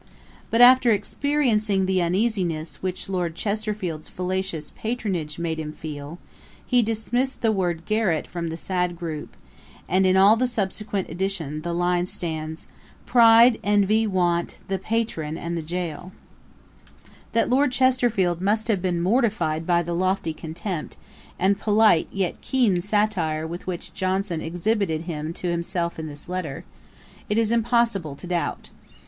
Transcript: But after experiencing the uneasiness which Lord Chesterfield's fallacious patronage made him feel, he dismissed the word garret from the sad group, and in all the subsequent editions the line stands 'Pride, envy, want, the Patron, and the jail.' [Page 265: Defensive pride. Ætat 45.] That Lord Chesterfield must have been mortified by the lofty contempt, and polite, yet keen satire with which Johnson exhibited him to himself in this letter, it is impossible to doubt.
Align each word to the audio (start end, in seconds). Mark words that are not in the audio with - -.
But 0.49 0.61
after 0.61 0.89
experiencing 0.89 1.85
the 1.85 2.01
uneasiness 2.01 2.81
which 2.81 3.07
Lord 3.07 3.35
Chesterfield's 3.35 4.09
fallacious 4.09 4.71
patronage 4.75 5.37
made 5.37 5.59
him 5.59 5.71
feel, 5.71 6.17
he 6.65 6.81
dismissed 6.81 7.41
the 7.43 7.51
word 7.51 7.85
garret 7.85 8.25
from 8.25 8.47
the 8.47 8.57
sad 8.57 8.95
group, 8.97 9.35
and 9.87 10.03
in 10.07 10.17
all 10.17 10.35
the 10.35 10.47
subsequent 10.47 11.07
editions 11.11 11.61
the 11.61 11.71
line 11.71 12.07
stands 12.07 12.67
'Pride, 13.05 13.59
envy, 13.63 14.07
want, 14.07 14.57
the 14.69 14.79
Patron, 14.79 15.37
and 15.37 15.55
the 15.55 15.61
jail.' 15.61 16.11
[Page 17.31 17.33
265: 17.33 17.33
Defensive 17.33 17.33
pride. 17.33 17.33
Ætat 17.33 17.33
45.] 17.33 17.33
That 17.33 17.49
Lord 17.55 17.71
Chesterfield 17.71 18.41
must 18.41 18.67
have 18.69 18.81
been 18.81 19.01
mortified 19.03 19.67
by 19.67 19.83
the 19.83 19.93
lofty 19.93 20.33
contempt, 20.33 20.97
and 21.37 21.59
polite, 21.59 22.07
yet 22.11 22.41
keen 22.41 22.81
satire 22.81 23.45
with 23.45 23.67
which 23.67 23.93
Johnson 23.93 24.41
exhibited 24.41 25.03
him 25.03 25.31
to 25.33 25.51
himself 25.51 25.99
in 25.99 26.07
this 26.07 26.27
letter, 26.27 26.65
it 27.29 27.37
is 27.37 27.51
impossible 27.51 28.15
to 28.15 28.25
doubt. 28.25 28.71